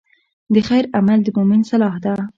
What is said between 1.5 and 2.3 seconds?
سلاح ده.